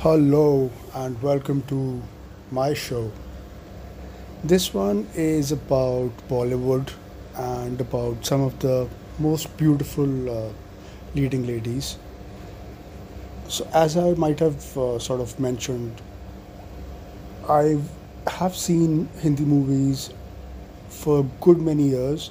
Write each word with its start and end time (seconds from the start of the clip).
Hello 0.00 0.70
and 0.92 1.22
welcome 1.22 1.62
to 1.68 2.02
my 2.50 2.74
show. 2.74 3.10
This 4.52 4.74
one 4.74 5.06
is 5.14 5.52
about 5.52 6.10
Bollywood 6.28 6.92
and 7.34 7.80
about 7.80 8.26
some 8.26 8.42
of 8.42 8.58
the 8.58 8.86
most 9.18 9.56
beautiful 9.56 10.28
uh, 10.30 10.52
leading 11.14 11.46
ladies. 11.46 11.96
So, 13.48 13.66
as 13.72 13.96
I 13.96 14.12
might 14.12 14.38
have 14.40 14.76
uh, 14.76 14.98
sort 14.98 15.22
of 15.22 15.40
mentioned, 15.40 16.02
I 17.48 17.78
have 18.26 18.54
seen 18.54 19.08
Hindi 19.22 19.46
movies 19.46 20.10
for 20.90 21.20
a 21.20 21.26
good 21.40 21.62
many 21.62 21.84
years. 21.84 22.30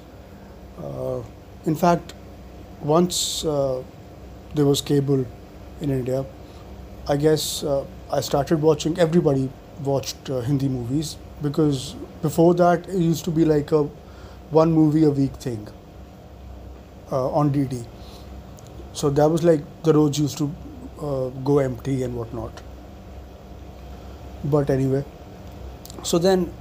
Uh, 0.78 1.22
in 1.66 1.76
fact, 1.76 2.14
once 2.84 3.46
uh, 3.46 3.84
there 4.56 4.66
was 4.66 4.82
cable 4.82 5.26
in 5.82 5.90
India, 5.90 6.26
I 7.08 7.18
guess 7.18 7.64
uh, 7.64 7.86
I 8.12 8.22
started 8.22 8.62
watching. 8.62 8.98
Everybody 9.00 9.50
watched 9.84 10.30
uh, 10.30 10.42
Hindi 10.42 10.70
movies 10.70 11.18
because 11.42 11.96
before 12.22 12.54
that 12.56 12.88
it 12.88 12.98
used 12.98 13.26
to 13.26 13.32
be 13.32 13.46
like 13.46 13.72
a 13.72 13.84
one 14.52 14.72
movie 14.72 15.04
a 15.04 15.10
week 15.12 15.34
thing 15.36 15.68
uh, 17.12 17.30
on 17.32 17.52
DD. 17.52 17.86
So 18.94 19.10
that 19.10 19.30
was 19.30 19.44
like 19.44 19.62
the 19.84 19.94
roads 19.94 20.20
used 20.20 20.38
to 20.38 20.54
uh, 21.02 21.30
go 21.44 21.60
empty 21.60 22.04
and 22.04 22.16
whatnot. 22.16 22.62
But 24.44 24.70
anyway, 24.70 25.04
so 26.04 26.18
then 26.20 26.52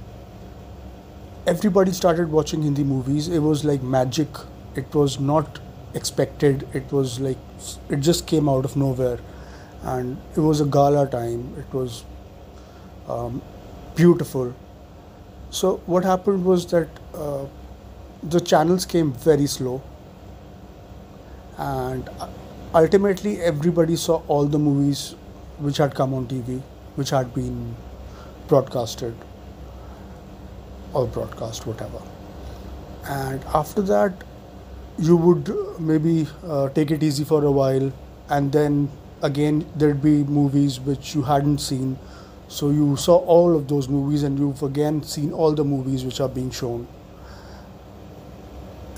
everybody 1.47 1.91
started 1.91 2.31
watching 2.31 2.61
Hindi 2.61 2.83
movies. 2.83 3.27
It 3.27 3.39
was 3.39 3.63
like 3.63 3.81
magic. 3.81 4.27
It 4.75 4.93
was 4.93 5.19
not 5.19 5.59
expected. 5.93 6.67
It 6.73 6.91
was 6.91 7.19
like 7.19 7.37
it 7.89 7.97
just 7.97 8.27
came 8.27 8.49
out 8.49 8.65
of 8.65 8.75
nowhere, 8.75 9.19
and 9.83 10.17
it 10.35 10.39
was 10.39 10.61
a 10.61 10.65
gala 10.65 11.07
time. 11.07 11.53
It 11.57 11.73
was 11.73 12.03
um, 13.07 13.41
beautiful. 13.95 14.53
So 15.51 15.77
what 15.85 16.03
happened 16.03 16.45
was 16.45 16.65
that 16.67 16.89
uh, 17.13 17.45
the 18.23 18.39
channels 18.39 18.85
came 18.85 19.13
very 19.13 19.47
slow, 19.47 19.81
and 21.57 22.09
uh, 22.19 22.27
ultimately 22.73 23.39
everybody 23.41 23.95
saw 23.95 24.21
all 24.27 24.45
the 24.45 24.59
movies 24.59 25.15
which 25.59 25.77
had 25.77 25.95
come 25.95 26.13
on 26.13 26.27
TV, 26.27 26.61
which 26.95 27.09
had 27.09 27.33
been 27.33 27.75
broadcasted 28.47 29.15
or 30.93 31.07
broadcast, 31.07 31.65
whatever. 31.67 32.01
And 33.05 33.43
after 33.53 33.81
that, 33.83 34.13
you 34.97 35.17
would 35.17 35.49
uh, 35.49 35.79
maybe 35.79 36.27
uh, 36.45 36.69
take 36.69 36.91
it 36.91 37.03
easy 37.03 37.23
for 37.23 37.43
a 37.43 37.51
while, 37.51 37.91
and 38.29 38.51
then 38.51 38.89
again 39.21 39.65
there'd 39.75 40.01
be 40.01 40.23
movies 40.23 40.79
which 40.79 41.15
you 41.15 41.23
hadn't 41.23 41.59
seen. 41.59 41.97
So 42.47 42.69
you 42.69 42.95
saw 42.97 43.17
all 43.17 43.55
of 43.55 43.67
those 43.67 43.87
movies, 43.89 44.23
and 44.23 44.37
you've 44.37 44.61
again 44.61 45.03
seen 45.03 45.33
all 45.33 45.53
the 45.53 45.63
movies 45.63 46.05
which 46.05 46.19
are 46.19 46.29
being 46.29 46.51
shown. 46.51 46.87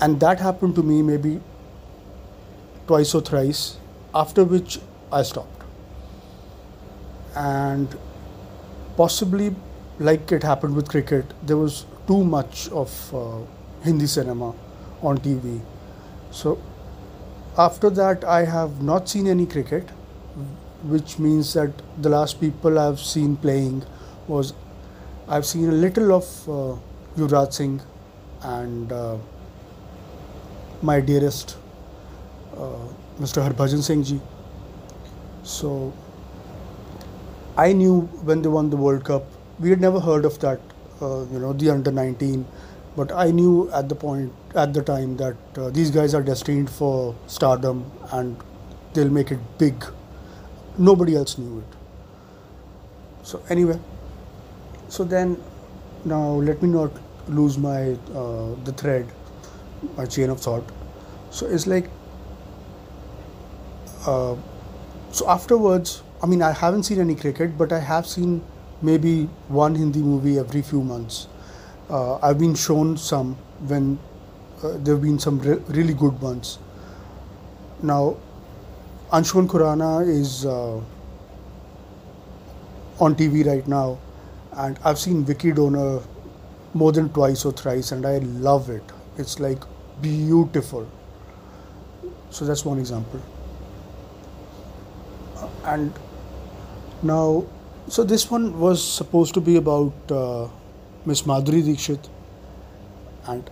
And 0.00 0.20
that 0.20 0.40
happened 0.40 0.74
to 0.74 0.82
me 0.82 1.00
maybe 1.02 1.40
twice 2.86 3.14
or 3.14 3.20
thrice, 3.22 3.78
after 4.14 4.44
which 4.44 4.78
I 5.10 5.22
stopped. 5.22 5.62
And 7.34 7.96
possibly 8.96 9.54
like 9.98 10.30
it 10.32 10.42
happened 10.42 10.76
with 10.76 10.88
cricket, 10.88 11.24
there 11.42 11.56
was 11.56 11.86
too 12.06 12.22
much 12.24 12.68
of 12.70 13.14
uh, 13.14 13.38
Hindi 13.82 14.06
cinema 14.06 14.54
on 15.02 15.18
TV. 15.18 15.60
So 16.36 16.58
after 17.56 17.88
that, 17.88 18.24
I 18.24 18.44
have 18.44 18.82
not 18.82 19.08
seen 19.08 19.26
any 19.26 19.46
cricket, 19.46 19.88
which 20.94 21.18
means 21.18 21.54
that 21.54 21.70
the 22.02 22.10
last 22.10 22.40
people 22.40 22.78
I've 22.78 23.00
seen 23.00 23.36
playing 23.36 23.84
was 24.28 24.52
I've 25.28 25.46
seen 25.46 25.68
a 25.68 25.72
little 25.72 26.12
of 26.12 26.26
uh, 26.48 26.76
Yuvraj 27.16 27.54
Singh 27.54 27.80
and 28.42 28.92
uh, 28.92 29.16
my 30.82 31.00
dearest 31.00 31.56
uh, 32.54 32.84
Mr. 33.18 33.42
Harbhajan 33.46 33.82
Singh 33.82 34.04
ji. 34.04 34.20
So 35.42 35.94
I 37.56 37.72
knew 37.72 38.00
when 38.30 38.42
they 38.42 38.48
won 38.48 38.68
the 38.68 38.76
World 38.76 39.04
Cup, 39.04 39.24
we 39.58 39.70
had 39.70 39.80
never 39.80 40.00
heard 40.00 40.26
of 40.26 40.38
that, 40.40 40.60
uh, 41.00 41.24
you 41.32 41.38
know, 41.38 41.54
the 41.54 41.70
under 41.70 41.90
19. 41.90 42.46
But 42.96 43.12
I 43.12 43.30
knew 43.30 43.70
at 43.72 43.88
the 43.90 43.94
point, 43.94 44.32
at 44.54 44.72
the 44.72 44.82
time, 44.82 45.16
that 45.18 45.36
uh, 45.56 45.70
these 45.70 45.90
guys 45.90 46.14
are 46.14 46.22
destined 46.22 46.70
for 46.70 47.14
stardom 47.26 47.90
and 48.10 48.36
they'll 48.94 49.10
make 49.10 49.30
it 49.30 49.38
big. 49.58 49.84
Nobody 50.78 51.14
else 51.14 51.36
knew 51.36 51.58
it. 51.58 51.76
So, 53.22 53.42
anyway, 53.50 53.78
so 54.88 55.04
then 55.04 55.36
now 56.04 56.30
let 56.30 56.62
me 56.62 56.68
not 56.68 56.90
lose 57.28 57.58
my 57.58 57.92
uh, 58.14 58.54
the 58.64 58.72
thread, 58.72 59.06
my 59.96 60.06
chain 60.06 60.30
of 60.30 60.40
thought. 60.40 60.64
So, 61.30 61.46
it's 61.46 61.66
like, 61.66 61.90
uh, 64.06 64.36
so 65.12 65.28
afterwards, 65.28 66.02
I 66.22 66.26
mean, 66.26 66.40
I 66.40 66.52
haven't 66.52 66.84
seen 66.84 67.00
any 67.00 67.14
cricket, 67.14 67.58
but 67.58 67.72
I 67.72 67.80
have 67.80 68.06
seen 68.06 68.42
maybe 68.80 69.24
one 69.48 69.74
Hindi 69.74 70.00
movie 70.00 70.38
every 70.38 70.62
few 70.62 70.82
months. 70.82 71.26
Uh, 71.88 72.16
I've 72.16 72.38
been 72.38 72.54
shown 72.54 72.96
some 72.96 73.34
when 73.68 73.98
uh, 74.62 74.76
there 74.78 74.94
have 74.94 75.02
been 75.02 75.18
some 75.18 75.38
re- 75.38 75.62
really 75.68 75.94
good 75.94 76.20
ones. 76.20 76.58
Now, 77.82 78.16
Anshuman 79.12 79.46
Khurana 79.46 80.06
is 80.08 80.44
uh, 80.46 80.80
on 82.98 83.14
TV 83.14 83.46
right 83.46 83.66
now, 83.68 83.98
and 84.52 84.78
I've 84.84 84.98
seen 84.98 85.24
Vicky 85.24 85.52
Donor 85.52 86.00
more 86.74 86.90
than 86.92 87.08
twice 87.10 87.44
or 87.44 87.52
thrice, 87.52 87.92
and 87.92 88.04
I 88.04 88.18
love 88.18 88.68
it. 88.68 88.82
It's 89.16 89.38
like 89.38 89.62
beautiful. 90.02 90.88
So 92.30 92.44
that's 92.44 92.64
one 92.64 92.78
example. 92.78 93.20
And 95.64 95.92
now, 97.02 97.44
so 97.88 98.02
this 98.02 98.30
one 98.30 98.58
was 98.58 98.82
supposed 98.82 99.34
to 99.34 99.40
be 99.40 99.56
about 99.56 99.92
uh, 100.10 100.48
Miss 101.06 101.22
Madhuri 101.22 101.64
Dixit, 101.64 102.08
and 103.28 103.48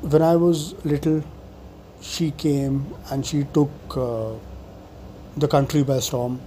when 0.00 0.22
I 0.22 0.34
was 0.36 0.74
little, 0.84 1.22
she 2.00 2.30
came 2.30 2.94
and 3.10 3.24
she 3.24 3.44
took 3.52 3.70
uh, 3.96 4.30
the 5.36 5.46
country 5.46 5.82
by 5.82 5.98
storm. 6.00 6.40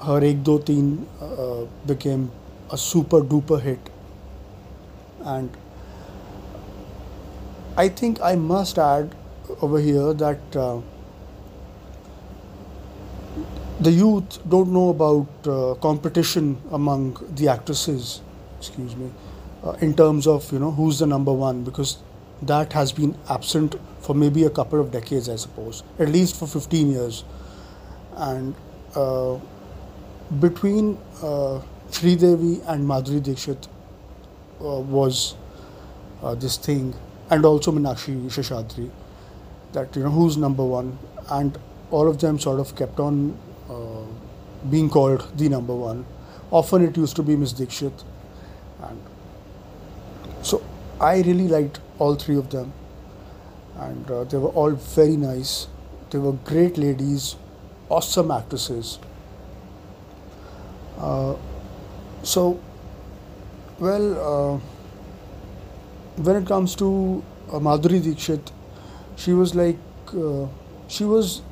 Her 0.00 0.22
Ek 0.24 0.44
Do 0.44 0.60
Teen 0.60 1.08
uh, 1.20 1.64
became 1.86 2.30
a 2.70 2.78
super 2.78 3.20
duper 3.20 3.60
hit, 3.60 3.90
and 5.24 5.50
I 7.76 7.88
think 7.88 8.20
I 8.22 8.36
must 8.36 8.78
add 8.78 9.14
over 9.60 9.80
here 9.80 10.12
that 10.14 10.56
uh, 10.56 10.80
the 13.80 13.90
youth 13.90 14.38
don't 14.48 14.72
know 14.72 14.90
about 14.90 15.48
uh, 15.48 15.74
competition 15.80 16.56
among 16.70 17.16
the 17.34 17.48
actresses. 17.48 18.20
Excuse 18.58 18.94
me, 18.94 19.10
uh, 19.64 19.72
in 19.80 19.94
terms 19.94 20.26
of 20.26 20.50
you 20.52 20.58
know 20.58 20.70
who's 20.70 20.98
the 20.98 21.06
number 21.06 21.32
one 21.32 21.64
because 21.64 21.98
that 22.42 22.72
has 22.72 22.92
been 22.92 23.16
absent 23.28 23.76
for 24.00 24.14
maybe 24.14 24.44
a 24.44 24.50
couple 24.50 24.80
of 24.80 24.90
decades, 24.90 25.28
I 25.28 25.36
suppose, 25.36 25.82
at 25.98 26.08
least 26.08 26.38
for 26.38 26.46
15 26.46 26.90
years. 26.90 27.24
And 28.16 28.54
uh, 28.94 29.38
between 30.40 30.98
uh, 31.22 31.62
Sri 31.90 32.16
Devi 32.16 32.60
and 32.66 32.86
Madhuri 32.86 33.22
Dixit 33.22 33.66
uh, 34.60 34.80
was 34.80 35.34
uh, 36.22 36.34
this 36.34 36.56
thing, 36.58 36.94
and 37.30 37.44
also 37.44 37.72
Meenakshi 37.72 38.14
Seshadri, 38.26 38.90
that 39.72 39.96
you 39.96 40.02
know 40.02 40.10
who's 40.10 40.36
number 40.36 40.64
one, 40.64 40.98
and 41.30 41.58
all 41.90 42.06
of 42.06 42.20
them 42.20 42.38
sort 42.38 42.60
of 42.60 42.76
kept 42.76 43.00
on 43.00 43.36
uh, 43.70 44.04
being 44.70 44.90
called 44.90 45.26
the 45.38 45.48
number 45.48 45.74
one. 45.74 46.04
Often 46.50 46.84
it 46.84 46.96
used 46.96 47.16
to 47.16 47.22
be 47.22 47.36
Miss 47.36 47.52
Dixit, 47.52 48.04
and 48.82 49.00
I 51.00 51.16
really 51.22 51.48
liked 51.48 51.80
all 51.98 52.14
three 52.14 52.36
of 52.36 52.50
them, 52.50 52.72
and 53.78 54.10
uh, 54.10 54.24
they 54.24 54.38
were 54.38 54.50
all 54.50 54.70
very 54.70 55.16
nice. 55.16 55.66
They 56.10 56.18
were 56.18 56.32
great 56.32 56.78
ladies, 56.78 57.36
awesome 57.88 58.30
actresses. 58.30 58.98
Uh, 60.98 61.34
so, 62.22 62.60
well, 63.78 64.54
uh, 64.54 64.58
when 66.22 66.36
it 66.36 66.46
comes 66.46 66.76
to 66.76 67.22
uh, 67.48 67.58
Madhuri 67.58 68.02
Dixit, 68.02 68.52
she 69.16 69.32
was 69.32 69.54
like, 69.54 69.76
uh, 70.16 70.46
she 70.86 71.04
was, 71.04 71.42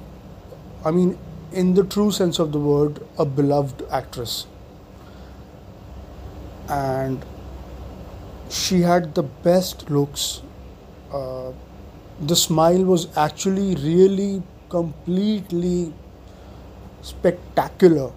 I 0.84 0.92
mean, 0.92 1.18
in 1.52 1.74
the 1.74 1.84
true 1.84 2.10
sense 2.12 2.38
of 2.38 2.52
the 2.52 2.60
word, 2.60 3.04
a 3.18 3.24
beloved 3.24 3.82
actress. 3.90 4.46
And 6.68 7.24
she 8.52 8.80
had 8.82 9.14
the 9.14 9.22
best 9.22 9.90
looks. 9.90 10.42
Uh, 11.12 11.52
the 12.20 12.36
smile 12.36 12.84
was 12.84 13.06
actually 13.16 13.74
really 13.76 14.42
completely 14.68 15.92
spectacular. 17.02 18.12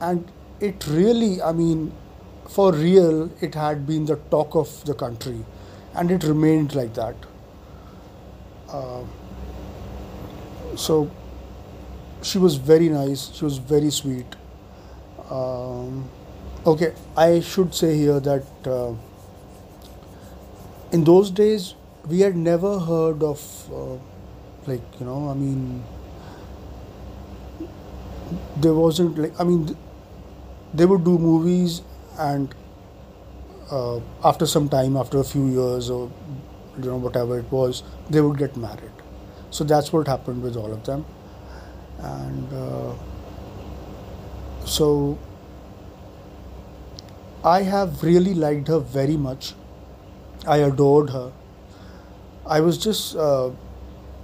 And 0.00 0.30
it 0.58 0.86
really 0.86 1.42
i 1.42 1.52
mean 1.52 1.92
for 2.48 2.72
real 2.72 3.30
it 3.42 3.54
had 3.54 3.86
been 3.86 4.06
the 4.06 4.16
talk 4.34 4.54
of 4.54 4.84
the 4.84 4.94
country. 4.94 5.44
And 5.94 6.10
it 6.10 6.24
remained 6.24 6.74
like 6.74 6.94
that. 6.94 7.16
Uh, 8.68 9.02
so 10.76 11.10
she 12.22 12.38
was 12.38 12.56
very 12.56 12.88
nice. 12.88 13.30
She 13.34 13.44
was 13.44 13.58
very 13.58 13.90
sweet. 13.90 14.26
Um, 15.30 16.08
okay 16.66 16.92
i 17.16 17.40
should 17.40 17.72
say 17.74 17.96
here 17.96 18.18
that 18.20 18.44
uh, 18.66 18.92
in 20.96 21.04
those 21.04 21.30
days 21.30 21.74
we 22.08 22.20
had 22.20 22.36
never 22.36 22.78
heard 22.88 23.22
of 23.22 23.40
uh, 23.80 23.96
like 24.70 25.00
you 25.00 25.06
know 25.06 25.18
i 25.30 25.34
mean 25.34 25.82
there 28.56 28.74
wasn't 28.74 29.18
like 29.18 29.40
i 29.40 29.44
mean 29.44 29.76
they 30.74 30.86
would 30.86 31.04
do 31.04 31.18
movies 31.18 31.82
and 32.18 32.54
uh, 33.70 34.00
after 34.24 34.46
some 34.46 34.68
time 34.68 34.96
after 34.96 35.18
a 35.18 35.24
few 35.24 35.46
years 35.48 35.90
or 35.90 36.10
you 36.78 36.84
know 36.84 36.96
whatever 36.96 37.38
it 37.38 37.50
was 37.50 37.82
they 38.10 38.20
would 38.20 38.38
get 38.38 38.56
married. 38.56 38.92
So 39.50 39.64
that's 39.64 39.92
what 39.92 40.06
happened 40.06 40.42
with 40.42 40.56
all 40.56 40.72
of 40.72 40.84
them. 40.84 41.04
And 41.98 42.52
uh, 42.52 42.92
so 44.64 45.18
i 47.50 47.62
have 47.62 48.02
really 48.02 48.34
liked 48.34 48.68
her 48.68 48.78
very 48.94 49.16
much 49.16 49.54
i 50.46 50.56
adored 50.58 51.10
her. 51.10 51.32
I 52.46 52.60
was 52.60 52.78
just 52.78 53.16
uh, 53.16 53.50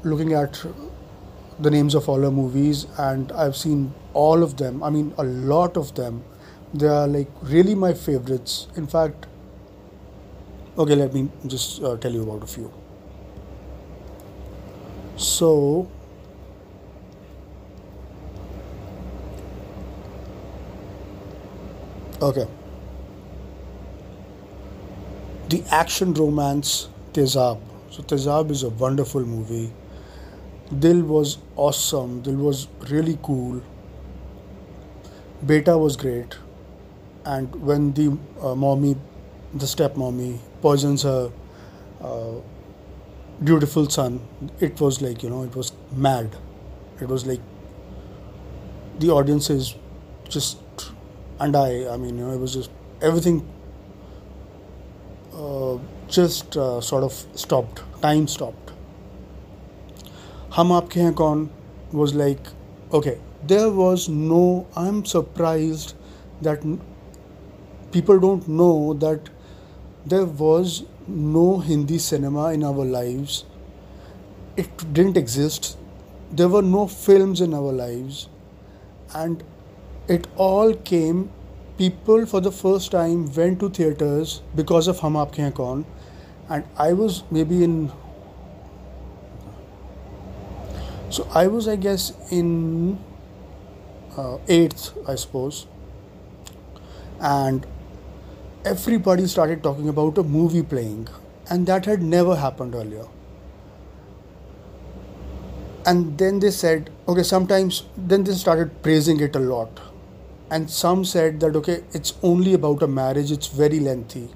looking 0.04 0.32
at 0.32 0.64
the 1.60 1.70
names 1.70 1.94
of 1.94 2.08
all 2.08 2.20
her 2.22 2.30
movies 2.30 2.86
and 2.98 3.30
i've 3.32 3.56
seen 3.56 3.92
all 4.14 4.42
of 4.42 4.56
them. 4.56 4.82
I 4.82 4.90
mean 4.90 5.14
a 5.18 5.24
lot 5.24 5.76
of 5.76 5.94
them. 5.94 6.22
They 6.74 6.88
are 6.88 7.06
like 7.06 7.30
really 7.42 7.74
my 7.74 7.92
favorites. 7.94 8.68
In 8.76 8.86
fact 8.86 9.26
okay 10.78 10.94
let 10.96 11.12
me 11.14 11.28
just 11.46 11.82
uh, 11.82 11.96
tell 11.96 12.12
you 12.12 12.22
about 12.22 12.42
a 12.42 12.46
few. 12.46 12.70
So 15.16 15.88
okay 22.20 22.46
the 25.52 25.62
action 25.70 26.14
romance 26.14 26.88
Tezab. 27.12 27.60
So 27.90 28.02
Tezab 28.02 28.50
is 28.50 28.62
a 28.62 28.70
wonderful 28.70 29.24
movie. 29.24 29.70
Dil 30.78 31.02
was 31.02 31.38
awesome. 31.56 32.22
Dil 32.22 32.36
was 32.36 32.68
really 32.88 33.18
cool. 33.22 33.62
Beta 35.44 35.76
was 35.76 35.96
great 35.96 36.36
and 37.24 37.54
when 37.56 37.92
the 37.92 38.18
uh, 38.40 38.54
mommy, 38.54 38.96
the 39.54 39.66
step 39.66 39.96
mommy, 39.96 40.40
poisons 40.60 41.02
her 41.02 41.30
uh, 42.00 42.32
beautiful 43.44 43.88
son, 43.88 44.20
it 44.60 44.80
was 44.80 45.02
like, 45.02 45.22
you 45.22 45.30
know, 45.30 45.42
it 45.42 45.54
was 45.54 45.72
mad. 45.94 46.34
It 47.00 47.08
was 47.08 47.26
like 47.26 47.40
the 48.98 49.10
audience 49.10 49.50
is 49.50 49.74
just, 50.28 50.58
and 51.40 51.56
I, 51.56 51.88
I 51.92 51.96
mean, 51.96 52.18
you 52.18 52.26
know, 52.26 52.32
it 52.32 52.40
was 52.40 52.54
just 52.54 52.70
everything 53.00 53.46
just 56.08 56.56
uh, 56.56 56.80
sort 56.80 57.04
of 57.04 57.12
stopped, 57.34 57.82
time 58.02 58.28
stopped. 58.28 58.72
Hum 60.50 60.68
Aapke 60.68 60.94
Hain 60.94 61.14
Kaun 61.14 61.50
was 61.92 62.14
like, 62.14 62.46
okay, 62.92 63.18
there 63.46 63.70
was 63.70 64.08
no, 64.08 64.66
I'm 64.76 65.04
surprised 65.04 65.94
that 66.42 66.62
people 67.92 68.18
don't 68.18 68.46
know 68.48 68.94
that 68.94 69.30
there 70.06 70.26
was 70.26 70.84
no 71.06 71.58
Hindi 71.58 71.98
cinema 71.98 72.52
in 72.52 72.64
our 72.64 72.84
lives. 72.84 73.44
It 74.56 74.92
didn't 74.92 75.16
exist. 75.16 75.78
There 76.30 76.48
were 76.48 76.62
no 76.62 76.86
films 76.86 77.40
in 77.40 77.54
our 77.54 77.72
lives. 77.72 78.28
And 79.14 79.42
it 80.08 80.26
all 80.36 80.74
came. 80.74 81.30
People 81.82 82.26
for 82.26 82.40
the 82.40 82.52
first 82.52 82.92
time 82.92 83.32
went 83.34 83.58
to 83.58 83.68
theaters 83.68 84.40
because 84.54 84.86
of 84.86 85.00
Hum 85.00 85.14
Aapke 85.14 85.38
Hain 85.38 85.50
Kaun. 85.50 85.84
And 86.48 86.64
I 86.76 86.92
was 86.92 87.24
maybe 87.28 87.64
in. 87.64 87.90
So 91.10 91.28
I 91.34 91.46
was, 91.46 91.68
I 91.68 91.76
guess, 91.76 92.12
in 92.30 92.98
uh, 94.16 94.38
eighth, 94.48 94.96
I 95.08 95.14
suppose. 95.16 95.66
And 97.20 97.66
everybody 98.64 99.26
started 99.26 99.62
talking 99.62 99.88
about 99.88 100.18
a 100.18 100.22
movie 100.22 100.62
playing, 100.62 101.08
and 101.50 101.66
that 101.66 101.86
had 101.86 102.02
never 102.02 102.36
happened 102.36 102.74
earlier. 102.74 103.06
And 105.84 106.16
then 106.18 106.38
they 106.38 106.50
said, 106.50 106.90
okay, 107.08 107.22
sometimes, 107.22 107.84
then 107.96 108.24
they 108.24 108.32
started 108.34 108.82
praising 108.82 109.20
it 109.20 109.34
a 109.34 109.40
lot. 109.40 109.80
And 110.52 110.70
some 110.70 111.04
said 111.04 111.40
that, 111.40 111.56
okay, 111.56 111.82
it's 111.92 112.14
only 112.22 112.54
about 112.54 112.82
a 112.84 112.86
marriage, 112.86 113.32
it's 113.32 113.48
very 113.48 113.80
lengthy. 113.80 114.28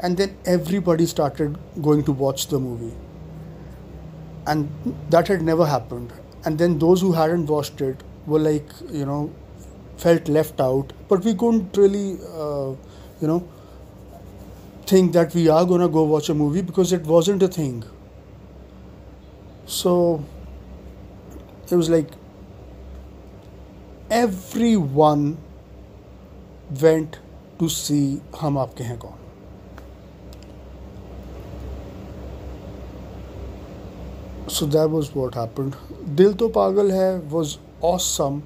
And 0.00 0.16
then 0.18 0.36
everybody 0.44 1.06
started 1.06 1.58
going 1.82 2.04
to 2.04 2.12
watch 2.12 2.48
the 2.48 2.60
movie. 2.60 2.94
And 4.46 4.68
that 5.10 5.28
had 5.28 5.42
never 5.42 5.66
happened. 5.66 6.12
And 6.44 6.58
then 6.58 6.78
those 6.78 7.00
who 7.00 7.12
hadn't 7.12 7.46
watched 7.46 7.80
it 7.80 8.02
were 8.26 8.38
like, 8.38 8.68
you 8.90 9.04
know, 9.04 9.32
felt 9.96 10.28
left 10.28 10.60
out. 10.60 10.92
But 11.08 11.24
we 11.24 11.34
couldn't 11.34 11.76
really. 11.76 12.18
Uh, 12.34 12.74
you 13.18 13.26
know, 13.26 13.48
think 14.86 15.12
that 15.12 15.34
we 15.34 15.48
are 15.48 15.64
gonna 15.66 15.88
go 15.88 16.04
watch 16.04 16.28
a 16.28 16.34
movie 16.34 16.62
because 16.62 16.92
it 16.92 17.02
wasn't 17.04 17.42
a 17.42 17.48
thing. 17.48 17.82
So 19.66 20.24
it 21.70 21.76
was 21.76 21.90
like 21.90 22.08
everyone 24.10 25.38
went 26.80 27.18
to 27.58 27.68
see 27.68 28.20
Hum 28.34 28.54
Aapke 28.54 28.80
Hain 28.80 28.98
Kaun. 28.98 29.14
So 34.48 34.66
that 34.66 34.88
was 34.88 35.14
what 35.14 35.34
happened. 35.34 35.76
Dil 36.14 36.34
To 36.34 36.48
Pagal 36.48 36.90
Hai 36.90 37.18
was 37.28 37.58
awesome. 37.80 38.42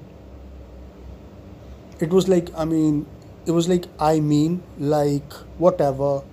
It 1.99 2.09
was 2.09 2.27
like, 2.27 2.49
I 2.57 2.65
mean, 2.65 3.05
it 3.45 3.51
was 3.51 3.69
like 3.69 3.85
I 3.99 4.19
mean, 4.19 4.63
like 4.79 5.31
whatever, 5.57 6.23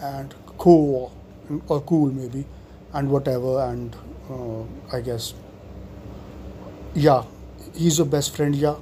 and 0.00 0.34
cool 0.58 1.12
or 1.68 1.80
cool 1.80 2.10
maybe, 2.12 2.44
and 2.92 3.10
whatever, 3.10 3.60
and 3.62 3.96
uh, 4.30 4.62
I 4.96 5.00
guess 5.00 5.34
yeah, 6.94 7.24
he's 7.74 7.98
your 7.98 8.06
best 8.06 8.36
friend, 8.36 8.54
yeah, 8.54 8.76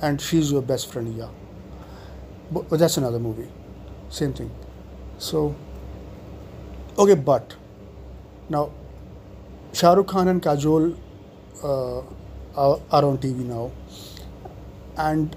and 0.00 0.20
she's 0.20 0.50
your 0.52 0.62
best 0.62 0.92
friend, 0.92 1.16
yeah. 1.16 1.28
But, 2.50 2.68
but 2.68 2.78
that's 2.78 2.96
another 2.96 3.18
movie, 3.18 3.48
same 4.08 4.32
thing. 4.32 4.50
So 5.18 5.54
okay, 6.98 7.14
but 7.14 7.54
now 8.48 8.70
Shah 9.72 9.92
Rukh 9.92 10.08
Khan 10.08 10.28
and 10.28 10.42
Kajol 10.42 10.96
uh, 11.62 11.98
are, 11.98 12.80
are 12.90 13.04
on 13.04 13.18
TV 13.18 13.44
now, 13.44 13.70
and 14.96 15.36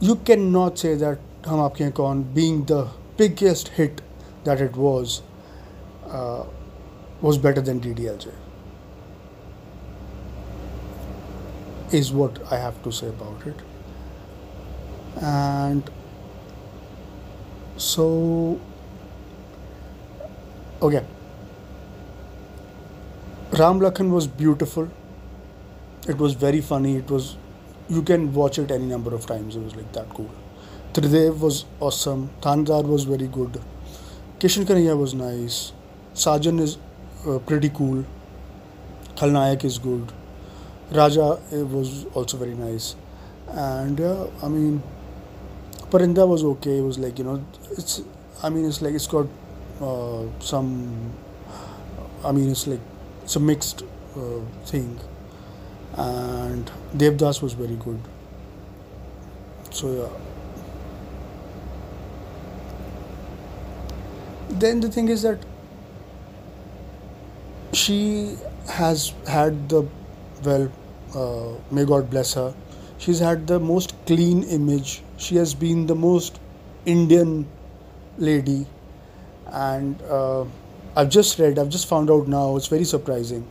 you 0.00 0.16
cannot 0.16 0.78
say 0.78 0.94
that 0.94 1.18
Hum 1.44 1.60
Aapke 1.60 1.78
Hain 1.78 1.92
Kaun 1.92 2.22
being 2.34 2.64
the 2.64 2.88
biggest 3.16 3.68
hit 3.68 4.00
that 4.44 4.60
it 4.60 4.76
was 4.76 5.22
uh, 6.06 6.44
was 7.20 7.38
better 7.38 7.60
than 7.60 7.80
DDLJ 7.80 8.32
is 11.92 12.12
what 12.12 12.40
I 12.52 12.56
have 12.56 12.82
to 12.82 12.92
say 12.92 13.08
about 13.08 13.46
it 13.46 13.56
and 15.20 15.90
so 17.76 18.60
okay 20.82 21.04
Ram 23.52 23.80
Lakhan 23.80 24.10
was 24.10 24.26
beautiful 24.26 24.90
it 26.06 26.16
was 26.18 26.34
very 26.34 26.60
funny 26.60 26.96
it 26.96 27.10
was 27.10 27.36
you 27.88 28.02
can 28.02 28.32
watch 28.34 28.58
it 28.58 28.70
any 28.70 28.84
number 28.84 29.14
of 29.14 29.26
times. 29.26 29.56
It 29.56 29.60
was 29.60 29.74
like 29.74 29.92
that 29.92 30.08
cool. 30.10 30.30
Tridev 30.92 31.38
was 31.38 31.64
awesome. 31.80 32.30
Thanedar 32.40 32.84
was 32.86 33.04
very 33.04 33.26
good. 33.26 33.60
Kishan 34.38 34.64
Kanhaiya 34.64 34.96
was 34.96 35.14
nice. 35.14 35.72
Sajan 36.14 36.60
is 36.60 36.78
uh, 37.26 37.38
pretty 37.38 37.70
cool. 37.70 38.04
Khalnayak 39.16 39.64
is 39.64 39.78
good. 39.78 40.12
Raja 40.92 41.38
was 41.52 42.06
also 42.14 42.36
very 42.36 42.54
nice. 42.54 42.96
And 43.48 43.98
yeah, 43.98 44.26
I 44.42 44.48
mean, 44.48 44.82
Parinda 45.90 46.26
was 46.26 46.44
okay. 46.44 46.78
It 46.78 46.82
was 46.82 46.98
like, 46.98 47.18
you 47.18 47.24
know, 47.24 47.44
it's, 47.72 48.02
I 48.42 48.48
mean, 48.50 48.64
it's 48.66 48.82
like 48.82 48.94
it's 48.94 49.06
got 49.06 49.26
uh, 49.80 50.24
some 50.40 51.12
I 52.24 52.32
mean, 52.32 52.50
it's 52.50 52.66
like 52.66 52.80
it's 53.22 53.36
a 53.36 53.40
mixed 53.40 53.82
uh, 54.16 54.40
thing, 54.64 54.98
and 55.96 56.70
Devdas 56.96 57.42
was 57.42 57.52
very 57.52 57.76
good. 57.76 58.00
So 59.70 59.92
yeah. 59.92 60.08
Then 64.50 64.80
the 64.80 64.88
thing 64.90 65.08
is 65.08 65.22
that 65.22 65.38
she 67.72 68.36
has 68.68 69.12
had 69.26 69.68
the 69.68 69.86
well, 70.44 70.70
uh, 71.14 71.74
may 71.74 71.84
God 71.84 72.10
bless 72.10 72.34
her. 72.34 72.54
She's 72.98 73.18
had 73.18 73.46
the 73.46 73.60
most 73.60 73.94
clean 74.06 74.42
image. 74.44 75.02
She 75.16 75.36
has 75.36 75.54
been 75.54 75.86
the 75.86 75.94
most 75.94 76.40
Indian 76.86 77.46
lady, 78.18 78.66
and 79.46 80.00
uh, 80.02 80.44
I've 80.96 81.08
just 81.08 81.38
read, 81.38 81.58
I've 81.58 81.68
just 81.68 81.86
found 81.88 82.10
out 82.10 82.26
now. 82.28 82.56
It's 82.56 82.66
very 82.66 82.84
surprising 82.84 83.46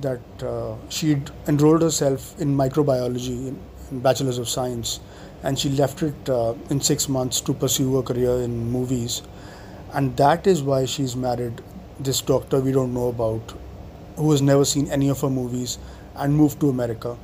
that 0.00 0.20
uh, 0.42 0.76
she'd 0.90 1.30
enrolled 1.48 1.82
herself 1.82 2.38
in 2.40 2.56
microbiology 2.56 3.48
in, 3.48 3.58
in 3.90 4.00
Bachelor's 4.00 4.38
of 4.38 4.48
Science, 4.48 5.00
and 5.42 5.58
she 5.58 5.70
left 5.70 6.02
it 6.02 6.28
uh, 6.28 6.54
in 6.70 6.80
six 6.80 7.08
months 7.08 7.40
to 7.42 7.54
pursue 7.54 7.98
a 7.98 8.02
career 8.02 8.42
in 8.42 8.70
movies, 8.70 9.22
and 9.92 10.16
that 10.16 10.46
is 10.46 10.62
why 10.62 10.84
she's 10.84 11.16
married 11.16 11.62
this 11.98 12.20
doctor 12.20 12.60
we 12.60 12.72
don't 12.72 12.94
know 12.94 13.08
about, 13.08 13.54
who 14.16 14.30
has 14.30 14.42
never 14.42 14.64
seen 14.64 14.90
any 14.90 15.08
of 15.08 15.20
her 15.20 15.30
movies, 15.30 15.78
and 16.16 16.34
moved 16.36 16.60
to 16.60 16.68
America. 16.68 17.16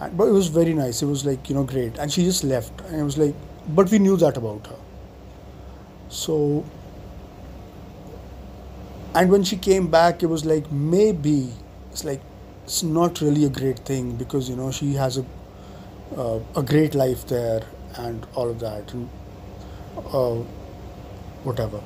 And, 0.00 0.16
but 0.16 0.28
it 0.28 0.32
was 0.32 0.48
very 0.48 0.74
nice. 0.74 1.02
It 1.02 1.06
was 1.06 1.24
like 1.24 1.48
you 1.48 1.54
know 1.54 1.64
great, 1.64 1.98
and 1.98 2.12
she 2.12 2.24
just 2.24 2.44
left, 2.44 2.80
and 2.82 3.00
it 3.00 3.04
was 3.04 3.18
like, 3.18 3.34
but 3.68 3.90
we 3.90 3.98
knew 3.98 4.16
that 4.18 4.36
about 4.36 4.66
her. 4.66 4.76
So, 6.08 6.64
and 9.14 9.30
when 9.30 9.42
she 9.42 9.56
came 9.56 9.88
back, 9.88 10.22
it 10.22 10.26
was 10.26 10.44
like 10.44 10.70
maybe 10.70 11.52
it's 11.90 12.04
like 12.04 12.20
it's 12.64 12.82
not 12.82 13.20
really 13.20 13.44
a 13.44 13.48
great 13.48 13.80
thing 13.80 14.16
because 14.16 14.48
you 14.48 14.56
know 14.56 14.70
she 14.70 14.94
has 14.94 15.18
a 15.18 15.24
uh, 16.16 16.40
a 16.56 16.62
great 16.62 16.94
life 16.94 17.26
there 17.26 17.62
and 17.96 18.26
all 18.34 18.48
of 18.50 18.60
that 18.60 18.92
and 18.94 19.08
uh, 20.12 20.36
whatever. 21.44 21.80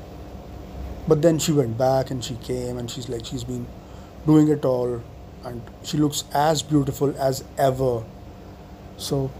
But 1.06 1.22
then 1.22 1.38
she 1.38 1.52
went 1.52 1.76
back 1.78 2.10
and 2.10 2.24
she 2.24 2.34
came 2.36 2.78
and 2.78 2.90
she's 2.90 3.08
like 3.08 3.24
she's 3.24 3.44
been 3.44 3.66
doing 4.26 4.48
it 4.48 4.64
all 4.64 5.02
and 5.44 5.62
she 5.82 5.96
looks 5.98 6.24
as 6.32 6.62
beautiful 6.62 7.14
as 7.18 7.44
ever. 7.58 8.02
So 8.96 9.30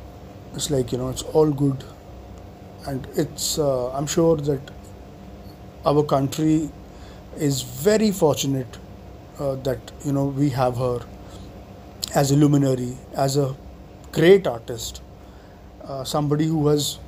it's 0.54 0.70
like 0.70 0.92
you 0.92 0.99
know 0.99 1.08
it's 1.08 1.23
all 1.23 1.50
good 1.50 1.84
and 2.87 3.06
it's 3.16 3.58
uh, 3.58 3.92
I'm 3.92 4.06
sure 4.06 4.37
that 4.37 4.61
our 5.87 6.02
country 6.02 6.70
is 7.37 7.62
very 7.62 8.11
fortunate 8.11 8.78
uh, 9.38 9.56
that 9.56 9.92
you 10.04 10.12
know 10.12 10.26
we 10.26 10.50
have 10.50 10.76
her 10.76 11.00
as 12.14 12.30
a 12.30 12.37
luminary, 12.37 12.96
as 13.14 13.37
a 13.37 13.54
great 14.12 14.46
artist, 14.46 15.02
uh, 15.82 16.04
somebody 16.04 16.46
who 16.46 16.68
has 16.68 16.99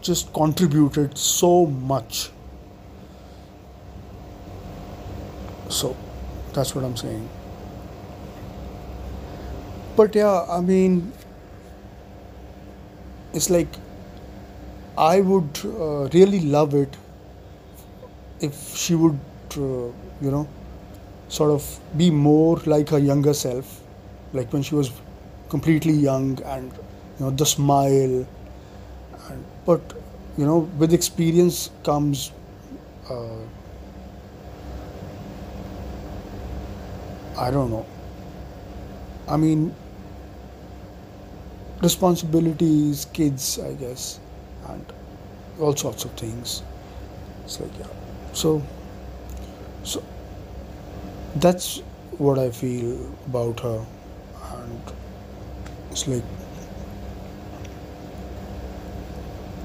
just 0.00 0.32
contributed 0.32 1.16
so 1.18 1.66
much. 1.66 2.30
So 5.68 5.96
that's 6.54 6.74
what 6.74 6.84
I'm 6.84 6.96
saying. 6.96 7.28
But 9.96 10.14
yeah, 10.14 10.44
I 10.48 10.60
mean, 10.60 11.12
it's 13.32 13.50
like 13.50 13.68
I 14.98 15.20
would 15.20 15.60
uh, 15.64 16.08
really 16.12 16.40
love 16.40 16.74
it 16.74 16.96
if 18.40 18.76
she 18.76 18.94
would, 18.94 19.18
uh, 19.56 19.60
you 20.20 20.30
know, 20.30 20.46
sort 21.28 21.50
of 21.50 21.80
be 21.96 22.10
more 22.10 22.58
like 22.66 22.88
her 22.90 22.98
younger 22.98 23.34
self, 23.34 23.80
like 24.32 24.52
when 24.52 24.62
she 24.62 24.74
was 24.74 24.90
completely 25.48 25.92
young 25.92 26.40
and, 26.44 26.72
you 27.18 27.26
know, 27.26 27.30
the 27.30 27.46
smile. 27.46 28.26
And, 29.28 29.44
but, 29.64 29.80
you 30.36 30.46
know, 30.46 30.58
with 30.78 30.92
experience 30.92 31.70
comes. 31.84 32.32
Uh, 33.10 33.36
I 37.38 37.50
don't 37.50 37.70
know. 37.70 37.86
I 39.28 39.36
mean, 39.36 39.74
responsibilities, 41.82 43.06
kids, 43.12 43.58
I 43.58 43.74
guess, 43.74 44.20
and 44.68 44.84
all 45.60 45.76
sorts 45.76 46.04
of 46.04 46.12
things. 46.12 46.62
It's 47.44 47.60
like, 47.60 47.72
yeah. 47.78 47.86
So, 48.32 48.62
so 49.82 50.02
that's 51.36 51.78
what 52.18 52.38
I 52.38 52.50
feel 52.50 52.96
about 53.26 53.60
her, 53.60 53.84
and 54.54 54.80
it's 55.90 56.06
like 56.08 56.22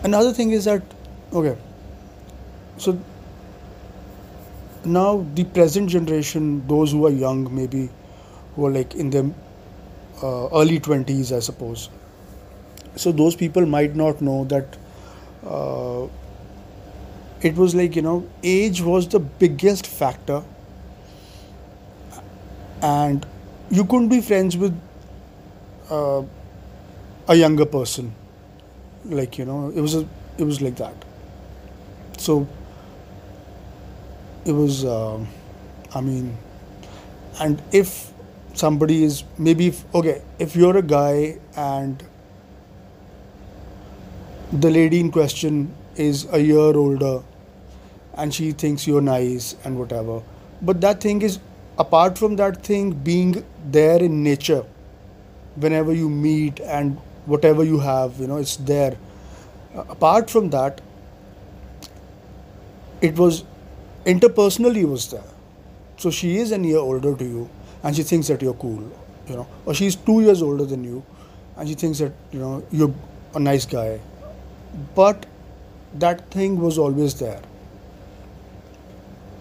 another 0.03 0.34
thing 0.34 0.51
is 0.51 0.65
that 0.65 0.82
okay, 1.34 1.58
so 2.77 2.98
now 4.86 5.25
the 5.36 5.44
present 5.44 5.89
generation, 5.89 6.65
those 6.68 6.91
who 6.91 7.06
are 7.06 7.10
young, 7.12 7.53
maybe 7.53 7.89
who 8.56 8.65
are 8.65 8.72
like 8.72 8.96
in 8.96 9.10
their 9.10 9.25
uh, 10.24 10.48
early 10.50 10.80
20s, 10.80 11.32
I 11.32 11.39
suppose. 11.39 11.89
So 12.95 13.12
those 13.12 13.36
people 13.36 13.65
might 13.65 13.95
not 13.95 14.21
know 14.21 14.45
that 14.45 14.77
uh, 15.45 16.07
it 17.41 17.55
was 17.55 17.74
like, 17.74 17.95
you 17.95 18.01
know, 18.01 18.27
age 18.43 18.81
was 18.81 19.07
the 19.07 19.19
biggest 19.19 19.88
factor. 19.88 20.43
And 22.81 23.25
you 23.69 23.86
couldn't 23.86 24.10
be 24.10 24.21
friends 24.21 24.57
with 24.57 24.79
uh, 25.89 26.24
a 27.27 27.36
younger 27.36 27.65
person. 27.65 28.13
Like, 29.05 29.38
you 29.38 29.45
know, 29.45 29.71
it 29.75 29.81
was 29.81 29.95
a, 29.95 30.07
it 30.38 30.43
was 30.43 30.62
like 30.62 30.75
that. 30.77 30.93
So 32.17 32.48
it 34.45 34.51
was, 34.51 34.86
uh, 34.86 35.19
I 35.93 36.01
mean, 36.01 36.38
and 37.39 37.62
if 37.71 38.12
somebody 38.53 39.03
is 39.03 39.24
maybe 39.38 39.67
if, 39.67 39.95
okay 39.95 40.21
if 40.38 40.55
you're 40.57 40.75
a 40.75 40.81
guy 40.81 41.38
and 41.55 42.03
the 44.51 44.70
lady 44.70 45.00
in 45.00 45.12
question 45.12 45.74
is 45.96 46.27
a 46.34 46.39
year 46.39 46.75
older 46.75 47.24
and 48.15 48.34
she 48.34 48.51
thinks 48.51 48.86
you're 48.86 49.01
nice 49.01 49.55
and 49.63 49.79
whatever. 49.79 50.22
But 50.62 50.81
that 50.81 51.00
thing 51.00 51.22
is 51.22 51.39
apart 51.77 52.17
from 52.17 52.36
that 52.36 52.62
thing 52.62 52.91
being 52.91 53.46
there 53.65 54.03
in 54.03 54.24
nature 54.24 54.65
whenever 55.55 55.93
you 55.93 56.10
meet 56.10 56.60
and 56.60 56.98
whatever 57.25 57.63
you 57.63 57.79
have 57.79 58.20
you 58.20 58.27
know 58.27 58.38
it's 58.38 58.58
there. 58.58 58.98
Apart 59.74 60.29
from 60.29 60.50
that 60.50 60.81
it 63.00 63.15
was 63.17 63.46
interpersonally 64.05 64.84
was 64.84 65.10
there. 65.12 65.24
So 65.98 66.12
she 66.12 66.38
is 66.38 66.51
a 66.51 66.60
year 66.60 66.77
older 66.77 67.15
to 67.15 67.24
you 67.24 67.50
and 67.84 67.96
she 67.96 68.03
thinks 68.03 68.27
that 68.27 68.41
you're 68.41 68.53
cool, 68.55 68.84
you 69.27 69.36
know, 69.36 69.48
or 69.65 69.74
she's 69.74 69.96
two 69.96 70.22
years 70.22 70.41
older 70.41 70.65
than 70.65 70.84
you, 70.84 71.03
and 71.58 71.70
she 71.70 71.75
thinks 71.75 72.00
that 72.00 72.12
you 72.31 72.39
know 72.39 72.63
you're 72.72 72.93
a 73.34 73.39
nice 73.39 73.65
guy, 73.65 74.00
but 74.96 75.25
that 75.96 76.30
thing 76.32 76.60
was 76.60 76.78
always 76.78 77.16
there. 77.20 77.42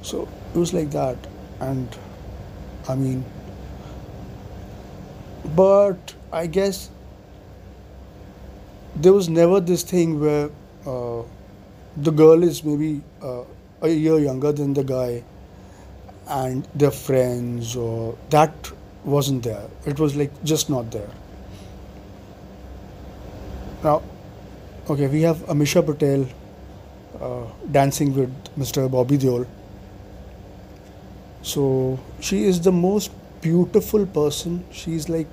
So 0.02 0.28
it 0.54 0.58
was 0.58 0.72
like 0.72 0.90
that, 0.90 1.16
and 1.60 1.88
I 2.88 2.94
mean, 2.94 3.24
but 5.54 6.14
I 6.32 6.46
guess 6.46 6.90
there 8.96 9.12
was 9.12 9.28
never 9.28 9.60
this 9.60 9.82
thing 9.82 10.20
where 10.20 10.50
uh, 10.86 11.22
the 11.96 12.10
girl 12.10 12.42
is 12.42 12.62
maybe 12.64 13.02
uh, 13.22 13.42
a 13.82 13.88
year 13.88 14.18
younger 14.18 14.52
than 14.52 14.74
the 14.74 14.84
guy 14.84 15.22
and 16.28 16.66
their 16.74 16.90
friends 16.90 17.76
or 17.76 18.16
that 18.30 18.70
wasn't 19.04 19.42
there 19.42 19.68
it 19.86 19.98
was 19.98 20.14
like 20.16 20.30
just 20.44 20.70
not 20.70 20.90
there 20.90 21.10
now 23.82 24.02
okay 24.90 25.06
we 25.14 25.22
have 25.22 25.42
amisha 25.54 25.82
patel 25.88 26.26
uh, 27.20 27.44
dancing 27.78 28.14
with 28.18 28.52
mr 28.62 28.86
bobby 28.96 29.18
deol 29.24 29.46
so 31.42 31.66
she 32.20 32.44
is 32.52 32.60
the 32.68 32.72
most 32.72 33.10
beautiful 33.48 34.06
person 34.20 34.62
she's 34.70 35.08
like 35.08 35.26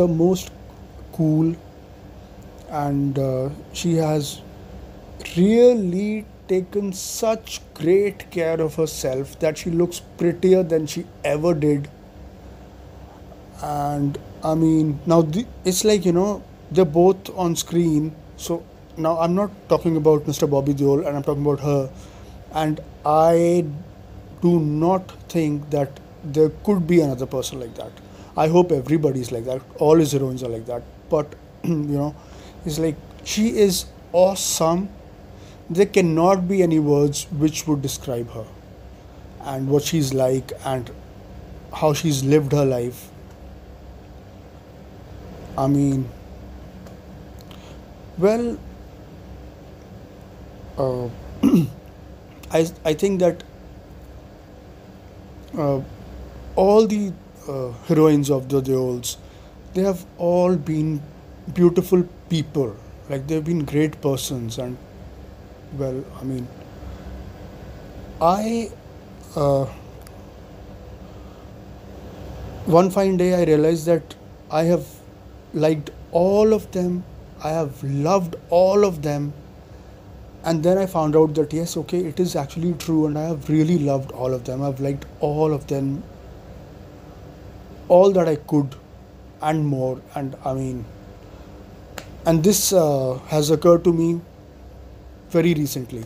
the 0.00 0.06
most 0.06 0.50
cool 1.12 1.54
and 2.68 3.18
uh, 3.18 3.48
she 3.72 3.94
has 3.94 4.40
really 5.36 6.26
taken 6.48 6.92
such 6.92 7.60
great 7.74 8.30
care 8.30 8.60
of 8.60 8.74
herself 8.74 9.38
that 9.40 9.58
she 9.58 9.70
looks 9.70 10.00
prettier 10.18 10.62
than 10.62 10.86
she 10.86 11.06
ever 11.24 11.54
did. 11.54 11.88
And 13.62 14.18
I 14.44 14.54
mean, 14.54 15.00
now 15.06 15.22
the, 15.22 15.46
it's 15.64 15.84
like, 15.84 16.04
you 16.04 16.12
know, 16.12 16.42
they're 16.70 16.84
both 16.84 17.30
on 17.36 17.56
screen. 17.56 18.14
So 18.36 18.62
now 18.96 19.18
I'm 19.18 19.34
not 19.34 19.50
talking 19.68 19.96
about 19.96 20.24
Mr. 20.26 20.48
Bobby 20.50 20.74
Deol 20.74 21.06
and 21.06 21.16
I'm 21.16 21.22
talking 21.22 21.42
about 21.42 21.60
her. 21.60 21.90
And 22.52 22.80
I 23.04 23.64
do 24.42 24.60
not 24.60 25.10
think 25.28 25.70
that 25.70 26.00
there 26.24 26.50
could 26.64 26.86
be 26.86 27.00
another 27.00 27.26
person 27.26 27.60
like 27.60 27.74
that. 27.76 27.92
I 28.36 28.48
hope 28.48 28.72
everybody's 28.72 29.32
like 29.32 29.44
that. 29.46 29.62
All 29.78 29.96
his 29.96 30.12
heroines 30.12 30.42
are 30.42 30.48
like 30.48 30.66
that. 30.66 30.82
But 31.08 31.34
you 31.64 31.74
know, 31.74 32.14
it's 32.64 32.78
like 32.78 32.96
she 33.24 33.48
is 33.58 33.86
awesome. 34.12 34.88
There 35.68 35.86
cannot 35.86 36.46
be 36.48 36.62
any 36.62 36.78
words 36.78 37.24
which 37.32 37.66
would 37.66 37.82
describe 37.82 38.30
her 38.30 38.46
and 39.42 39.68
what 39.68 39.82
she's 39.82 40.12
like 40.14 40.52
and 40.64 40.90
how 41.72 41.92
she's 41.92 42.22
lived 42.24 42.52
her 42.52 42.64
life. 42.64 43.08
I 45.56 45.66
mean, 45.66 46.08
well, 48.18 48.58
uh, 50.78 51.08
I 52.52 52.66
I 52.84 52.94
think 52.94 53.20
that 53.20 53.42
uh, 55.56 55.80
all 56.54 56.86
the 56.86 57.12
uh, 57.48 57.70
heroines 57.88 58.30
of 58.30 58.48
the 58.48 58.60
Deols, 58.60 59.16
they 59.74 59.82
have 59.82 60.04
all 60.18 60.56
been 60.56 61.00
beautiful 61.54 62.04
people. 62.28 62.76
Like 63.08 63.26
they've 63.26 63.44
been 63.44 63.64
great 63.64 64.00
persons, 64.00 64.58
and 64.58 64.76
well, 65.78 66.04
I 66.20 66.24
mean, 66.24 66.46
I. 68.20 68.70
Uh, 69.34 69.66
one 72.66 72.90
fine 72.90 73.16
day, 73.16 73.34
I 73.34 73.44
realized 73.44 73.86
that 73.86 74.14
I 74.50 74.64
have 74.64 74.86
liked 75.54 75.90
all 76.12 76.52
of 76.52 76.70
them. 76.72 77.04
I 77.42 77.50
have 77.50 77.82
loved 77.84 78.36
all 78.50 78.84
of 78.84 79.02
them. 79.02 79.32
And 80.44 80.62
then 80.62 80.78
I 80.78 80.86
found 80.86 81.16
out 81.16 81.34
that 81.34 81.52
yes, 81.52 81.76
okay, 81.76 82.04
it 82.04 82.20
is 82.20 82.36
actually 82.36 82.74
true, 82.74 83.06
and 83.06 83.18
I 83.18 83.24
have 83.24 83.48
really 83.48 83.78
loved 83.78 84.12
all 84.12 84.32
of 84.32 84.44
them. 84.44 84.62
I've 84.62 84.80
liked 84.80 85.04
all 85.20 85.52
of 85.52 85.66
them 85.66 86.02
all 87.88 88.12
that 88.12 88.28
I 88.28 88.36
could 88.36 88.74
and 89.42 89.66
more. 89.66 90.00
And 90.14 90.36
I 90.44 90.54
mean, 90.54 90.84
and 92.24 92.42
this 92.42 92.72
uh, 92.72 93.18
has 93.28 93.50
occurred 93.50 93.84
to 93.84 93.92
me 93.92 94.20
very 95.30 95.54
recently. 95.54 96.04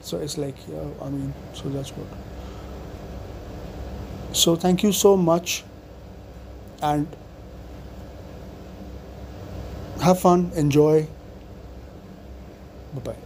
So 0.00 0.18
it's 0.18 0.38
like, 0.38 0.56
yeah, 0.68 0.84
I 1.02 1.08
mean, 1.08 1.32
so 1.52 1.68
that's 1.68 1.90
what. 1.90 2.06
So 4.32 4.54
thank 4.54 4.82
you 4.82 4.92
so 4.92 5.16
much 5.16 5.64
and 6.82 7.06
have 10.06 10.20
fun, 10.20 10.52
enjoy. 10.54 11.06
Bye 12.94 13.00
bye. 13.12 13.16